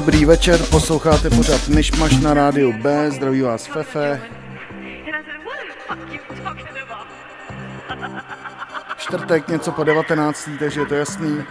[0.00, 4.22] Dobrý večer, posloucháte pořád Myšmaš na rádiu B, zdraví vás Fefe.
[8.96, 10.48] Čtvrtek něco po 19.
[10.58, 11.44] takže je to jasný.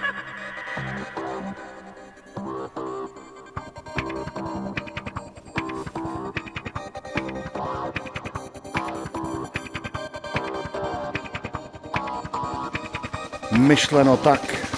[13.52, 14.69] myšleno tak.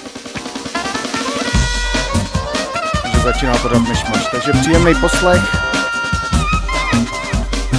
[3.23, 4.27] začíná to dát myšmaš.
[4.31, 5.41] Takže příjemný poslech.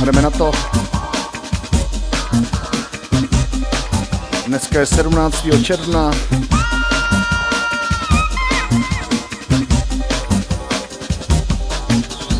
[0.04, 0.53] Jdeme na to.
[4.47, 5.47] Dneska je 17.
[5.62, 6.10] června.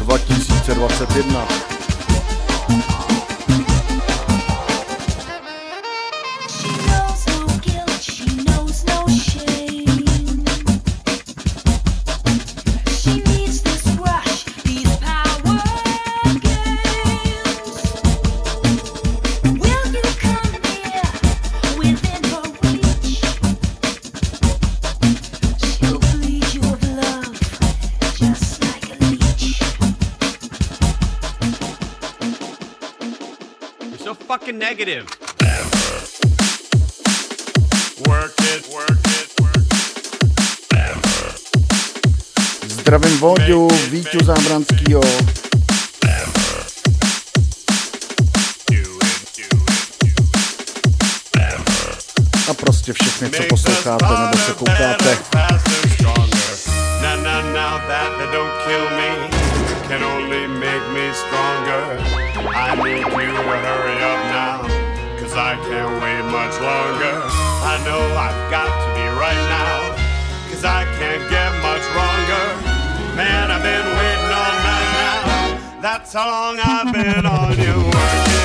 [0.07, 1.72] ...2021.
[34.73, 35.05] negative.
[38.09, 39.57] Work it, work it, work
[40.73, 40.91] it.
[42.67, 45.03] Zdravím Voďu, Víťu Zábranskýho.
[52.49, 55.19] A prostě všechny, co posloucháte nebo se koukáte.
[57.53, 59.29] Now that they don't kill me,
[59.89, 62.32] can only make me stronger.
[62.63, 64.63] I need you to hurry up now,
[65.19, 67.15] cause I can't wait much longer.
[67.67, 69.97] I know I've got to be right now,
[70.49, 72.45] cause I can't get much longer.
[73.17, 75.81] Man, I've been waiting all night now.
[75.81, 78.42] That's how long I've been on you.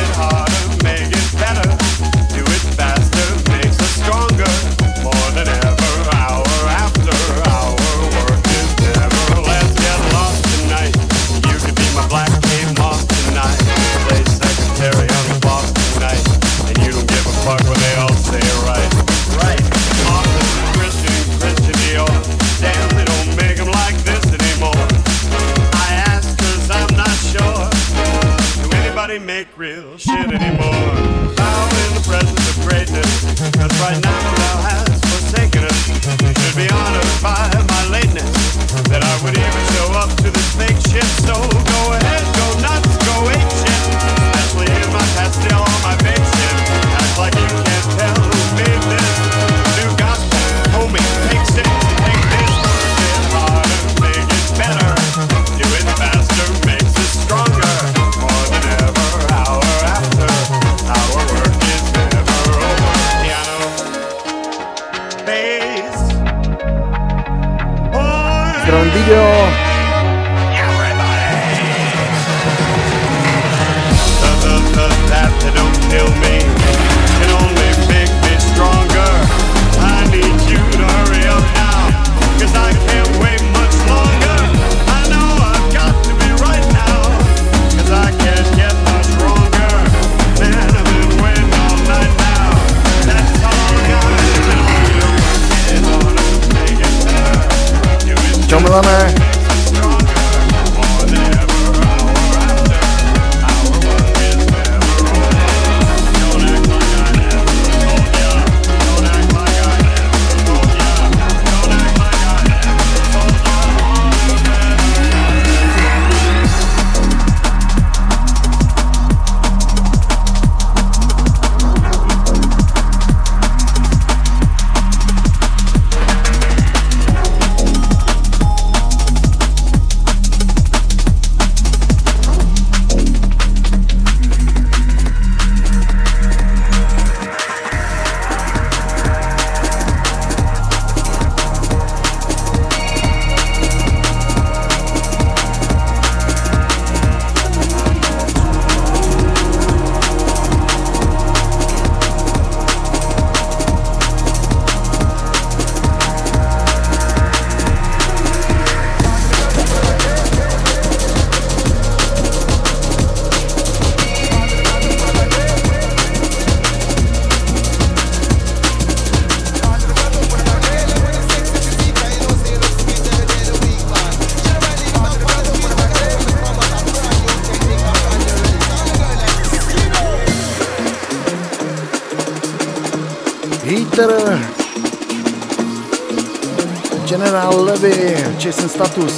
[188.48, 189.14] Levy, Jason Status.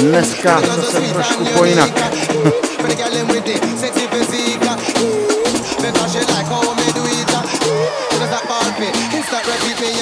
[0.00, 1.90] Dneska zase trošku pojinak.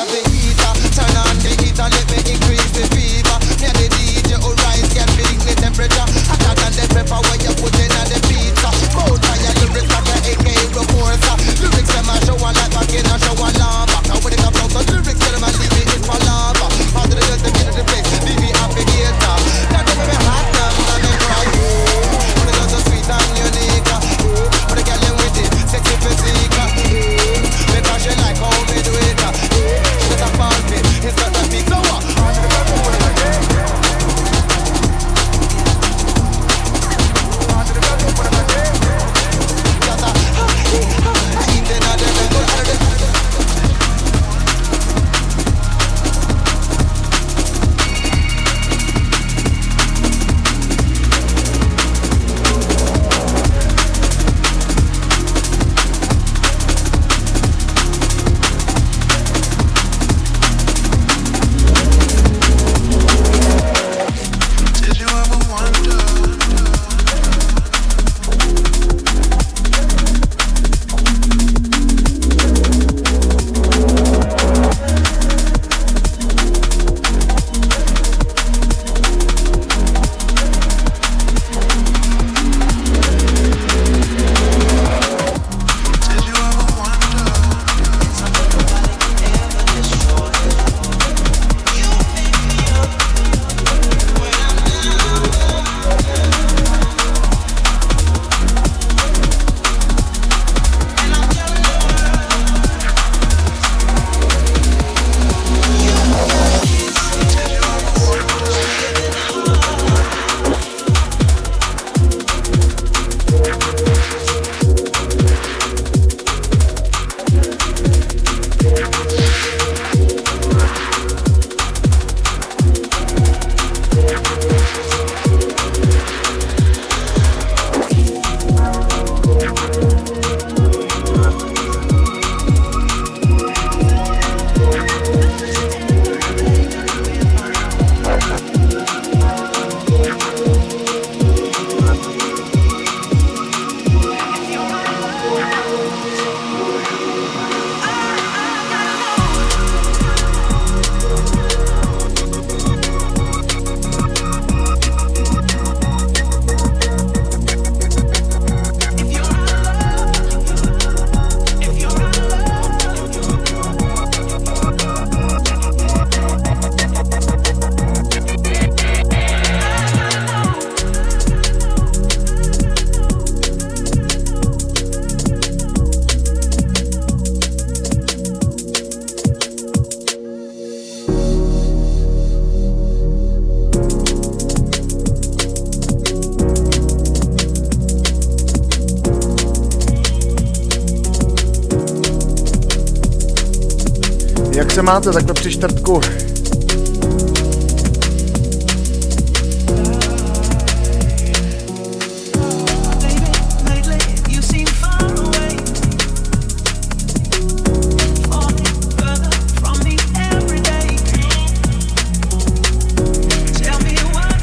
[194.89, 196.01] máte takhle při čtvrtku?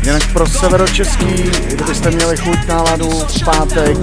[0.03, 1.25] Jinak pro severočeský,
[1.67, 3.97] kdybyste měli chuť náladu v pátek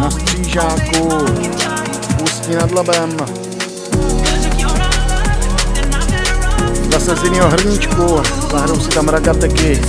[0.00, 1.08] na Střížáku,
[2.22, 3.16] Ústí nad Labem,
[6.90, 9.80] zase z jiného hrníčku, zahrou si tam ragateky.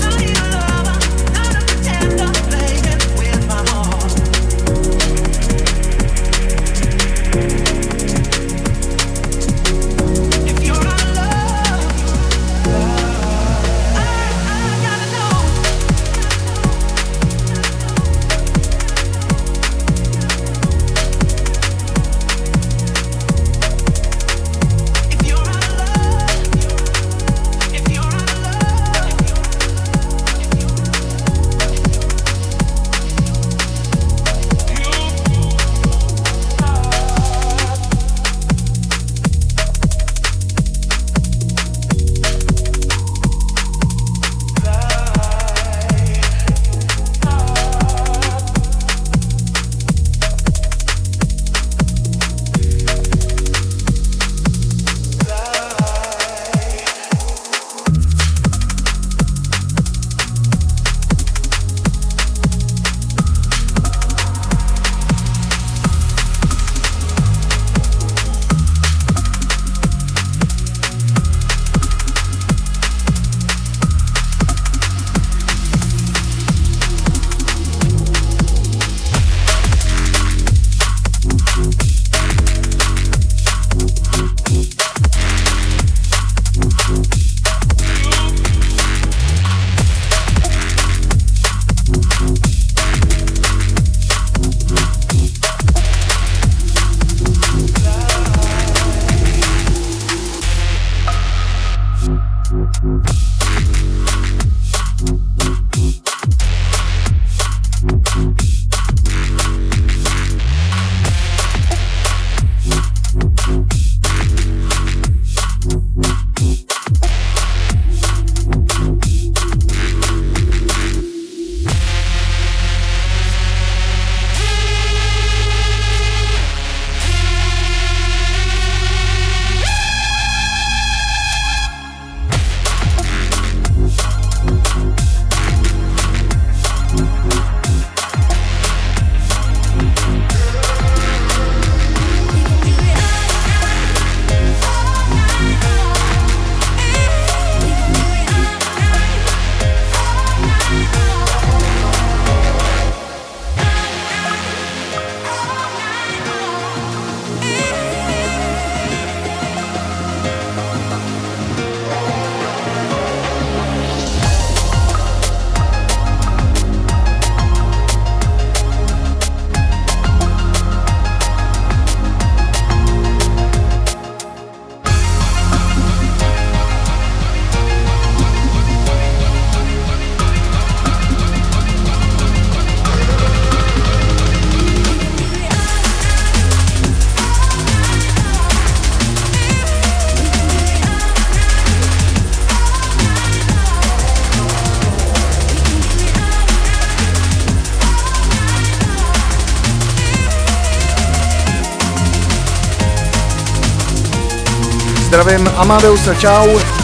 [205.31, 206.80] Zdravím Amadeusa, čau.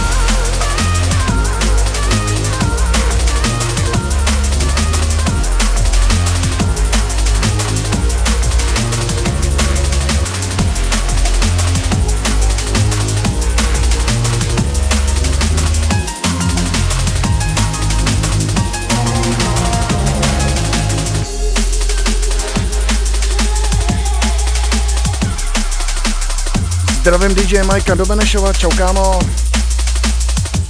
[27.17, 29.19] Zdravím DJ Majka do Benešova, čau kámo.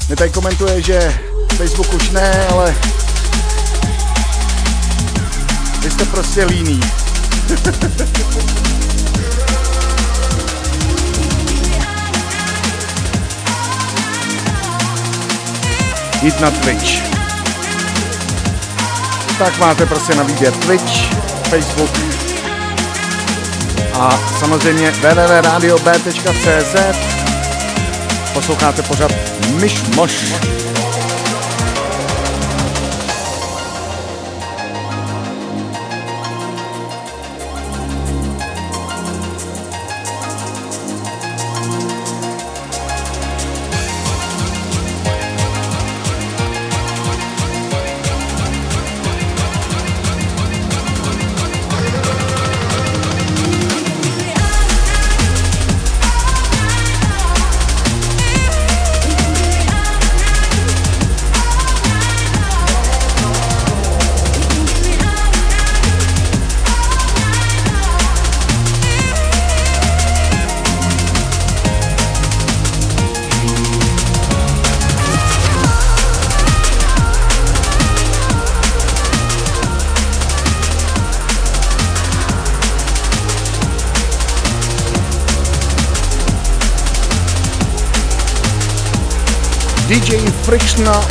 [0.07, 1.19] Mě tady komentuje, že
[1.57, 2.75] Facebook už ne, ale
[5.81, 6.79] vy jste prostě líný.
[16.21, 17.01] Jít na Twitch.
[19.37, 21.13] Tak máte prostě na výběr Twitch,
[21.49, 21.91] Facebook,
[23.99, 26.75] a samozřejmě www.radiob.cz
[28.33, 29.11] Posloucháte pořád
[29.59, 30.66] Myš Moš.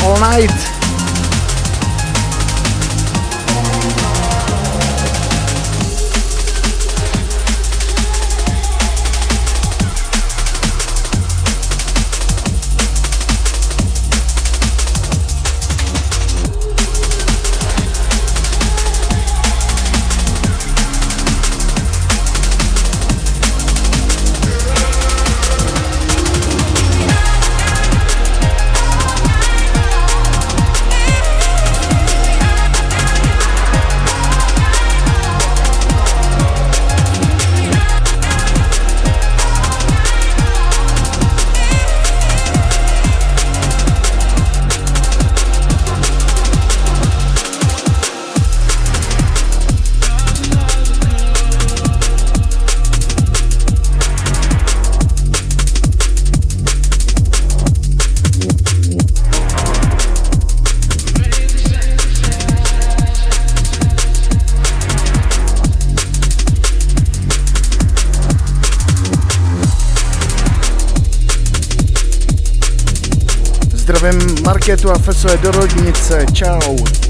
[0.03, 0.76] All night.
[74.47, 76.27] Marketu a fesuje do rodnice.
[76.33, 77.06] Čau.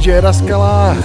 [0.00, 0.96] DJ Raskala.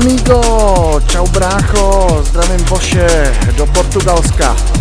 [0.00, 4.77] Amigo, čau brácho, zdravím Boše do Portugalska.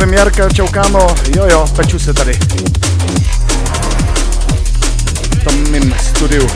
[0.00, 2.32] Zdravím Jarka, čau kámo, jo jo, peču se tady.
[5.32, 6.46] V tom mým studiu.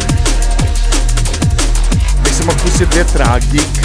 [2.22, 3.83] Bych si mohl pustit větrák, dík.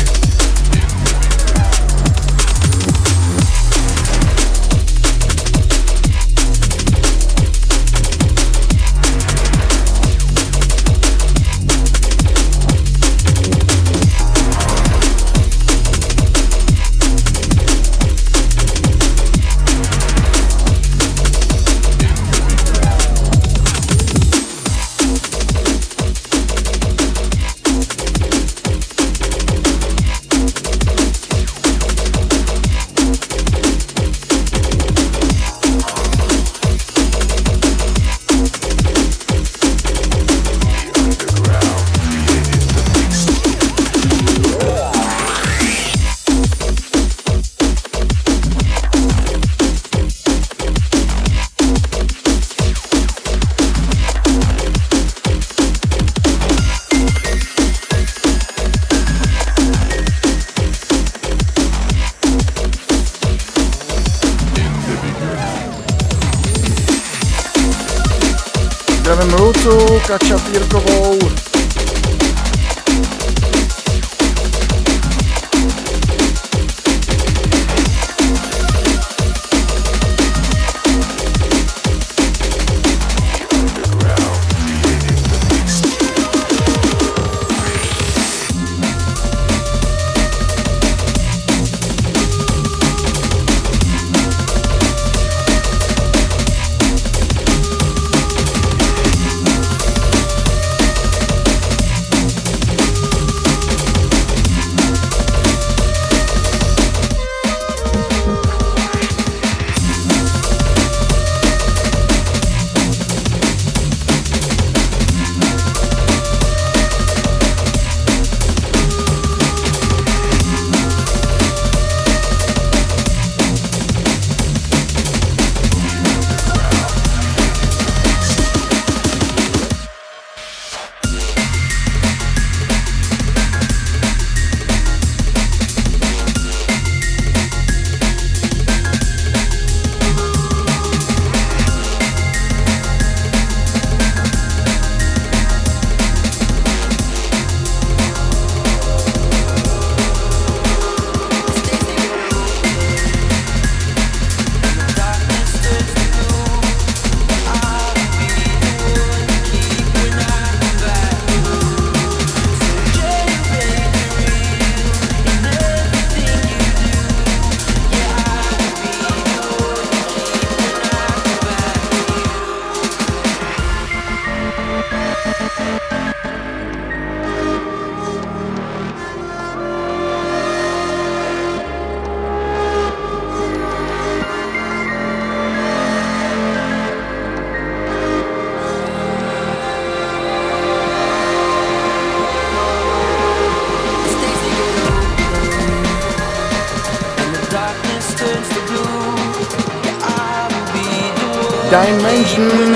[201.70, 202.76] Dimension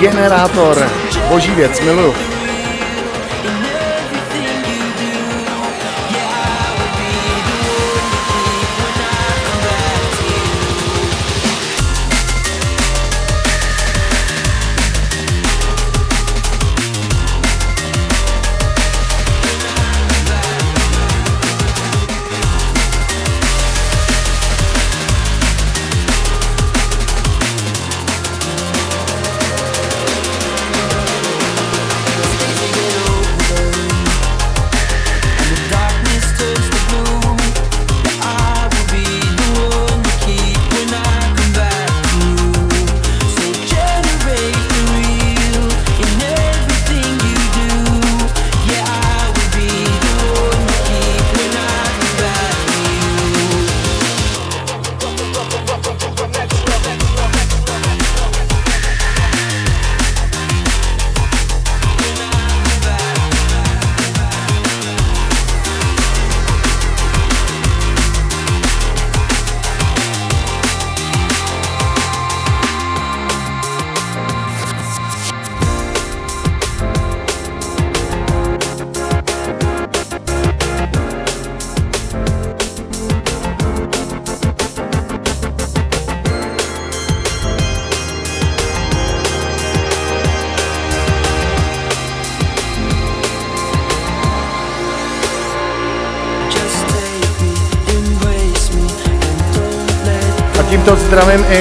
[0.00, 0.90] Generátor.
[1.28, 2.31] Boží věc, miluju.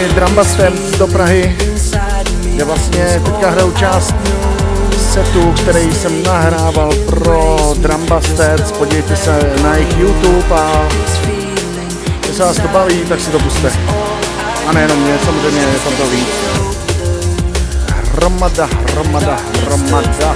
[0.09, 1.57] Drambaster do Prahy,
[2.43, 4.15] kde vlastně teďka hraju část
[5.13, 8.71] setu, který jsem nahrával pro Drambasters.
[8.71, 10.87] Podívejte se na jejich YouTube a
[12.21, 13.71] když se vás to baví, tak si to puste.
[14.67, 16.27] A nejenom mě, samozřejmě je tam to víc.
[18.13, 20.35] Hromada, hromada, hromada.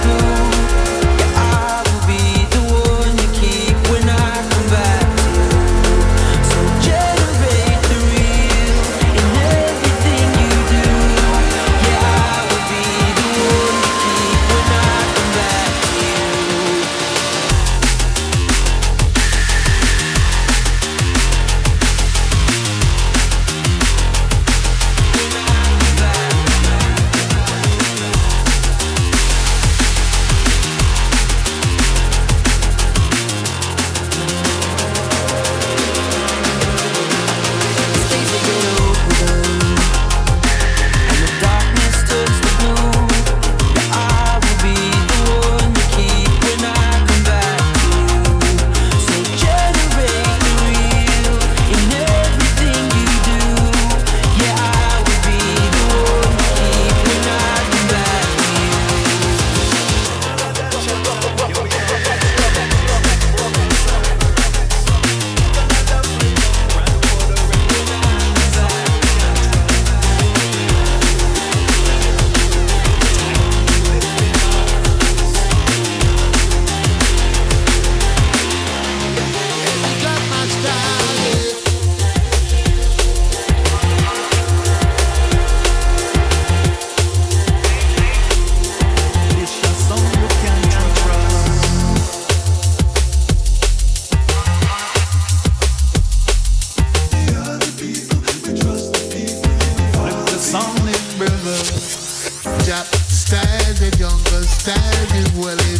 [103.08, 105.24] style, the jungle style, the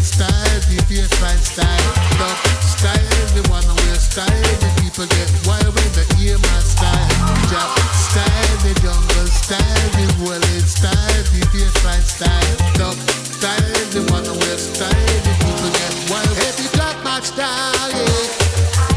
[0.00, 1.84] style, the style, style,
[4.00, 6.04] style, the people get wild the
[6.64, 7.08] style.
[7.92, 10.06] Style, the jungle style, the
[10.64, 12.56] style, the style, style,
[14.56, 16.36] style, the people get wild.
[17.22, 18.95] Style, yeah.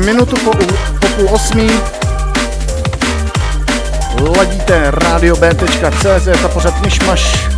[0.00, 0.50] Minutu po,
[1.00, 1.70] po půl osmí.
[4.36, 7.48] Ladíte radiob.cz a pořád myšmaš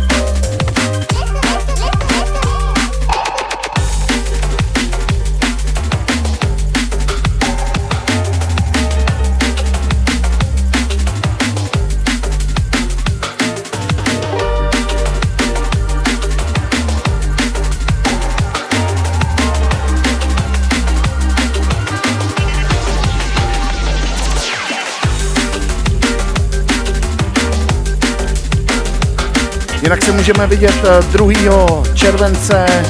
[30.05, 30.75] se můžeme vidět
[31.11, 31.31] 2.
[31.31, 32.85] Eh, července eh,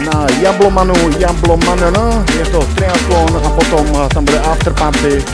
[0.00, 5.24] na Jablomanu, Jabloman, no, je to triatlon a potom eh, tam bude afterparty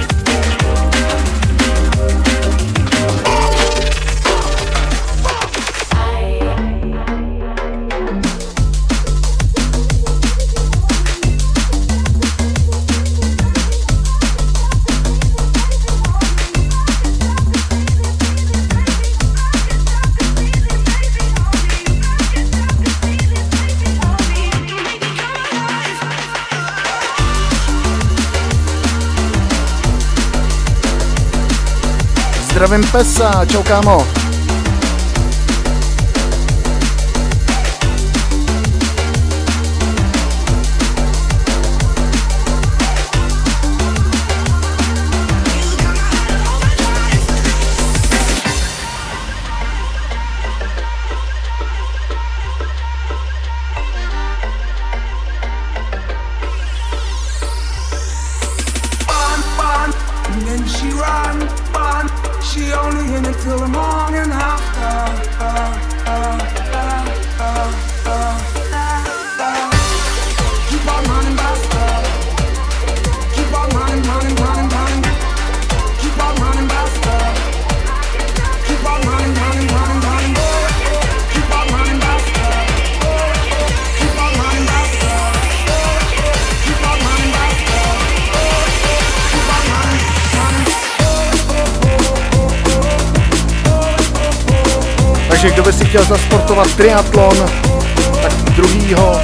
[32.65, 34.24] Zdravím pesa, čau kámo.
[96.55, 97.47] Chtěl zasportovat triatlon,
[98.23, 99.21] tak druhýho.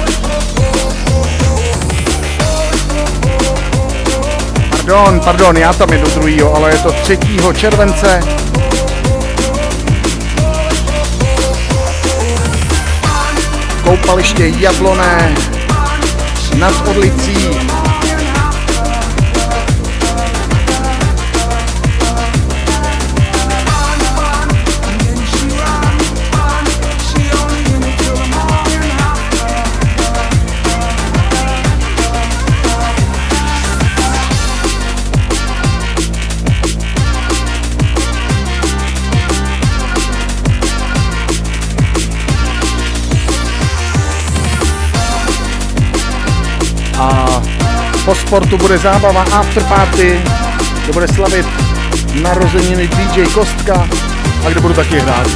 [4.71, 7.17] Pardon, pardon, já tam jedu druhýho, ale je to 3.
[7.57, 8.19] července.
[13.83, 15.35] Koupaliště Jabloné
[16.57, 17.49] nad Orlicí
[48.31, 50.19] sportu bude zábava afterparty,
[50.83, 51.45] kde bude slavit
[52.21, 53.87] narozeniny DJ Kostka
[54.45, 55.27] a kde budu taky hrát.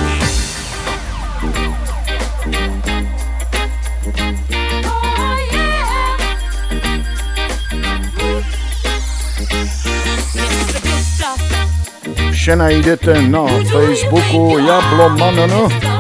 [12.32, 15.68] Vše najdete na Facebooku Jablomanano.
[15.68, 15.95] Gunslinga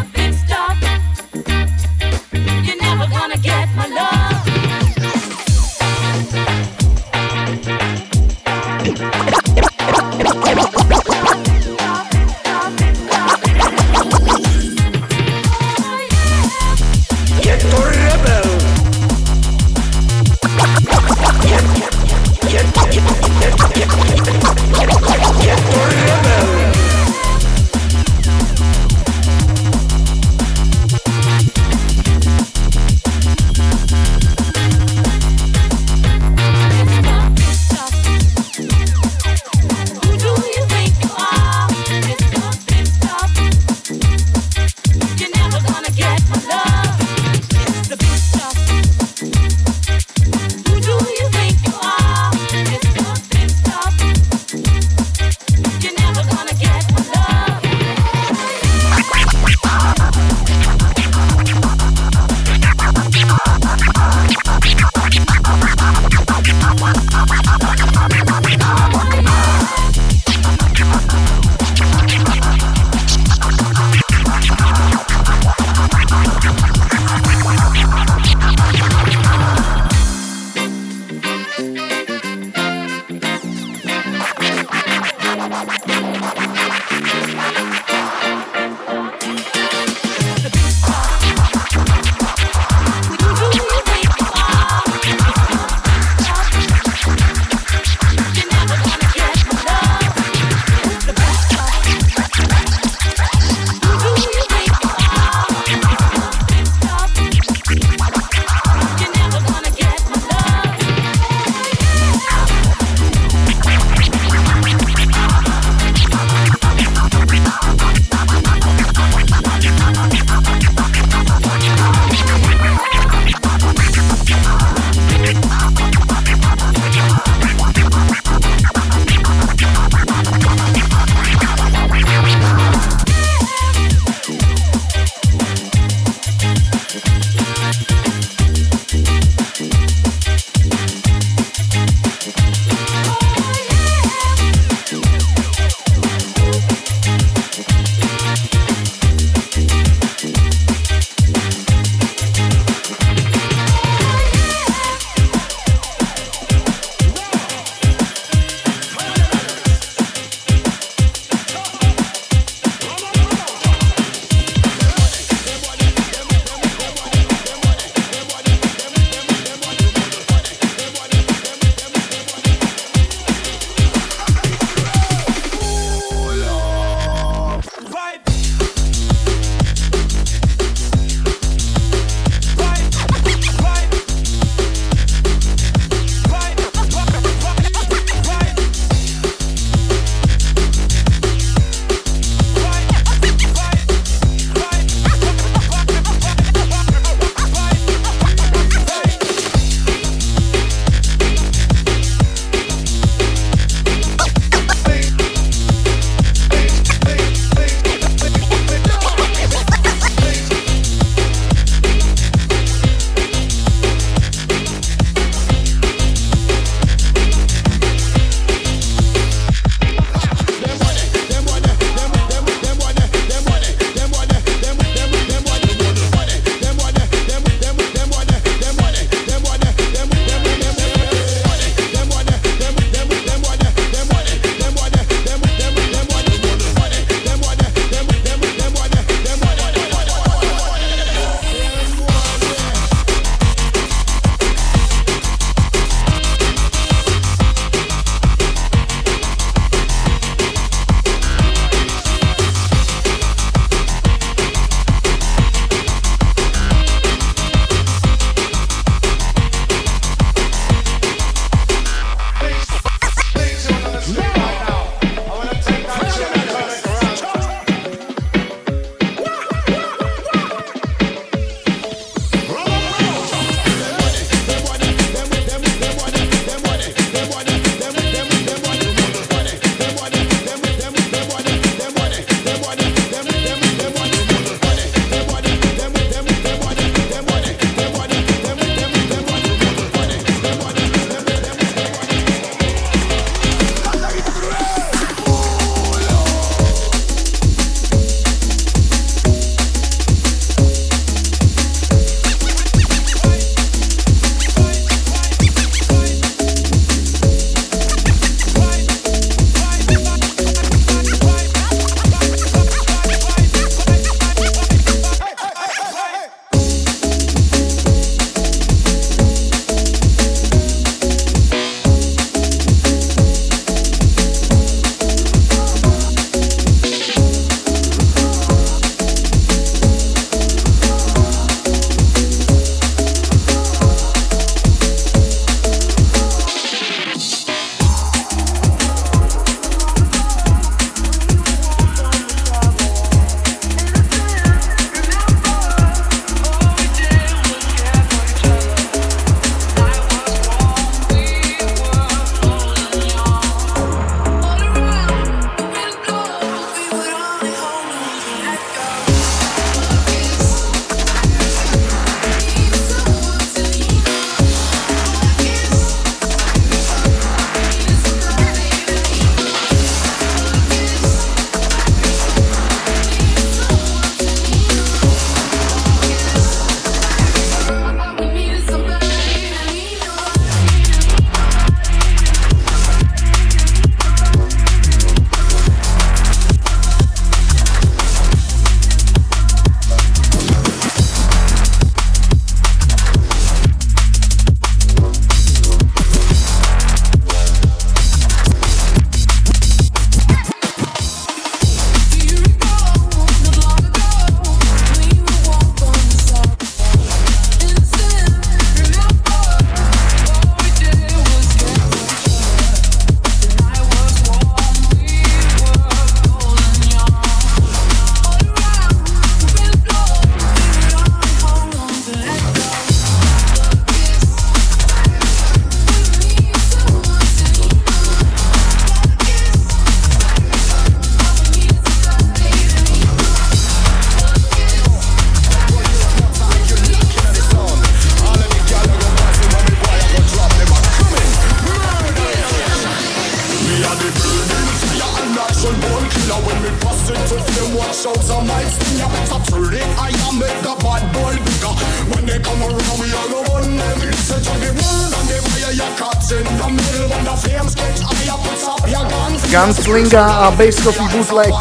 [460.45, 461.53] a Bass Coffee Bootleg.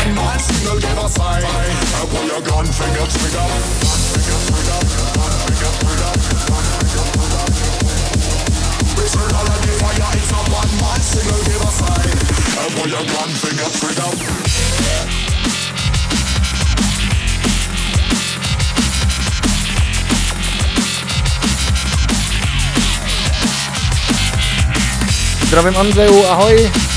[25.47, 26.94] Zdravím Andreju, ahoj.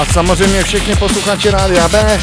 [0.00, 2.20] A samozřejmě všechny posluchači Rádia B.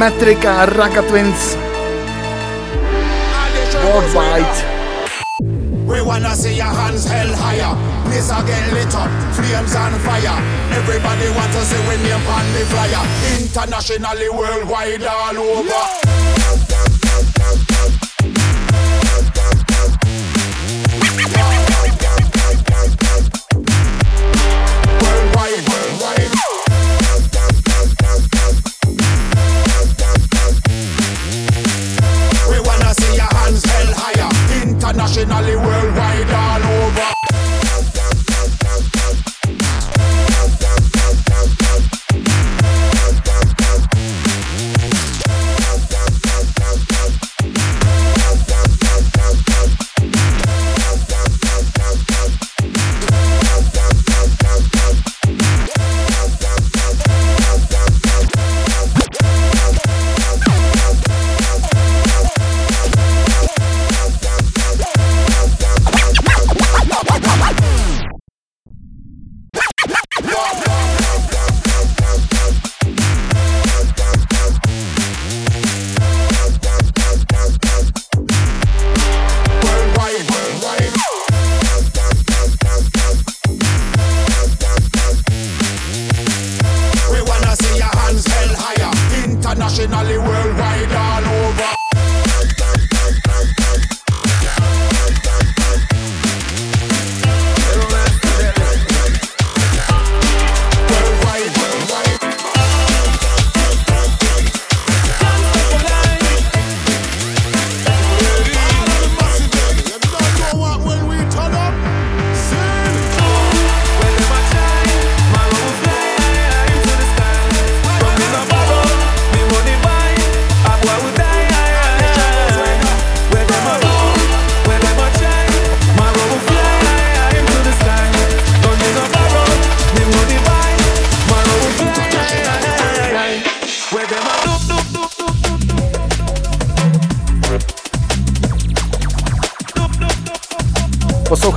[0.00, 1.56] Metrika, Raka Twins,
[3.84, 4.56] Worldwide.
[5.86, 7.76] We wanna see your hands held higher.
[8.08, 10.40] This again lit up, flames on fire.
[10.72, 13.04] Everybody wants to see we name on the flyer.
[13.44, 15.68] Internationally, worldwide, all over.
[15.68, 16.09] Yeah.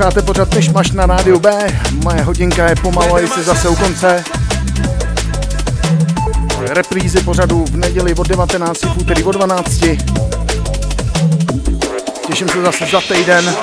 [0.04, 1.68] Posloucháte pořád Myšmaš na rádiu B.
[1.92, 4.24] Moje hodinka je pomalu, jestli zase u konce.
[6.60, 9.80] Reprízy pořadu v neděli od 19, v úterý od 12.
[12.28, 13.56] Těším se zase za týden.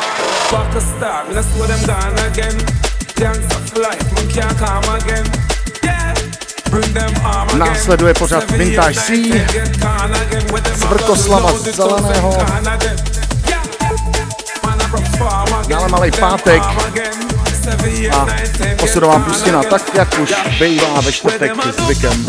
[7.56, 9.12] Následuje pořád Vintage C,
[10.74, 12.36] Svrkoslava Zeleného,
[15.90, 16.62] malý pátek
[18.12, 18.26] a
[18.78, 22.26] posudová pustina, tak jak už bývá ve čtvrtek zvykem.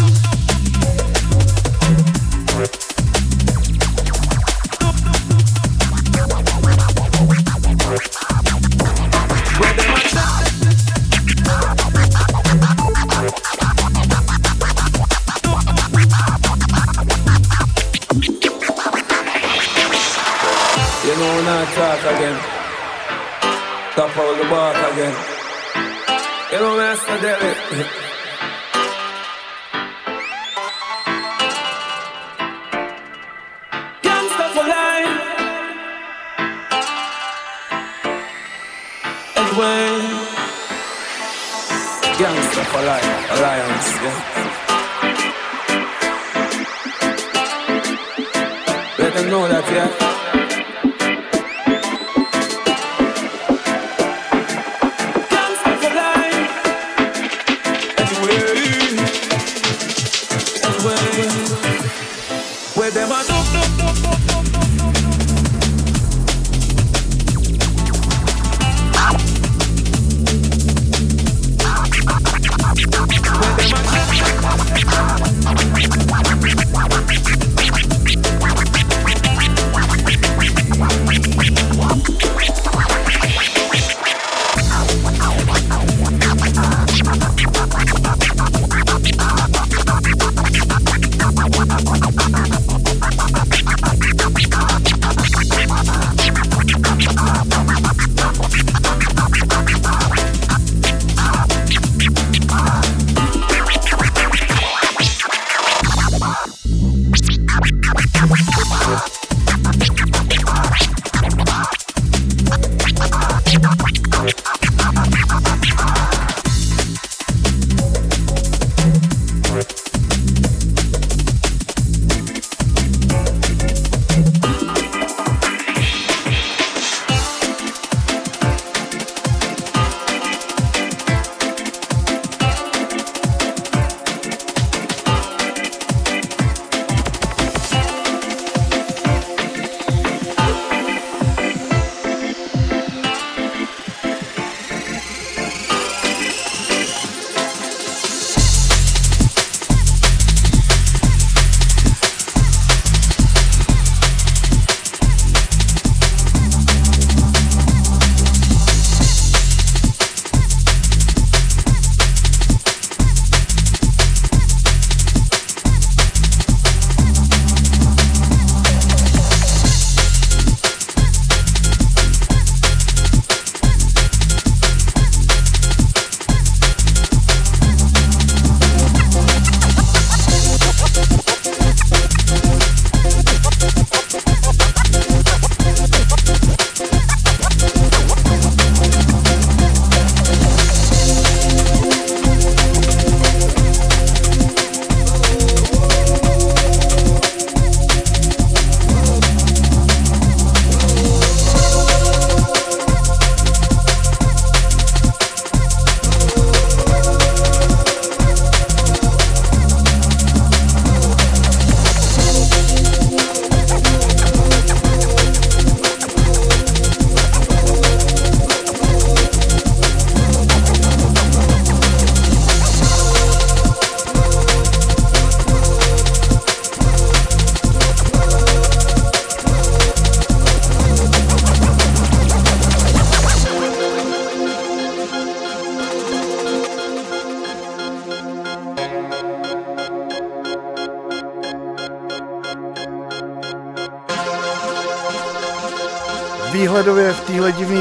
[23.96, 25.16] Top out the bark again.
[26.52, 27.58] You know, Master Derek.
[34.02, 35.16] Gangsta for life.
[39.36, 39.88] Anyway.
[42.20, 43.12] Gangsta for life.
[43.34, 44.18] Alliance, yeah.
[49.00, 50.41] Let them know that, yeah.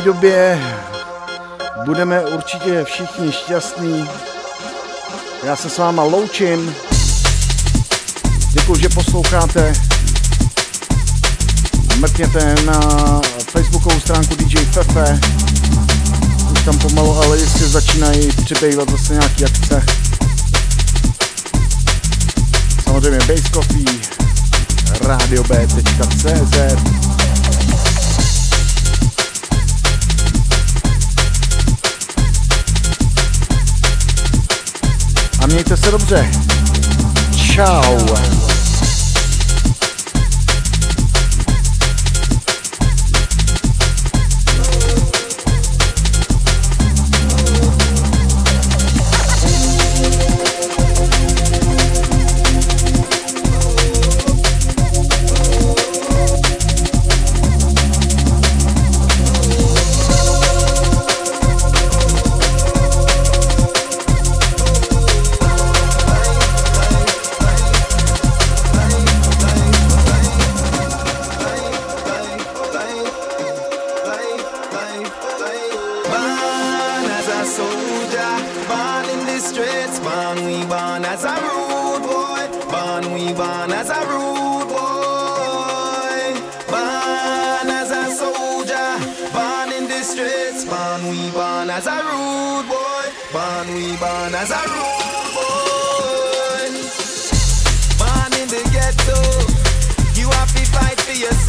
[0.01, 0.61] Době
[1.85, 4.09] budeme určitě všichni šťastní.
[5.45, 6.75] Já se s váma loučím.
[8.53, 9.73] Děkuji, že posloucháte.
[11.97, 12.81] Mrkněte na
[13.53, 15.21] facebookovou stránku DJ Fefe.
[16.53, 19.87] už tam pomalu, ale jistě začínají přibývat zase nějaký akce.
[22.85, 24.01] Samozřejmě Base Coffee,
[25.01, 26.59] radiob.cz
[26.97, 27.00] A
[35.51, 36.31] mějte se dobře.
[37.55, 38.40] Ciao.